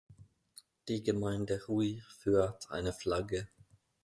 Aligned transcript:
Die 0.87 1.03
Gemeinde 1.03 1.61
Huy 1.67 2.01
führt 2.09 2.71
eine 2.71 2.91
Flagge. 2.91 3.47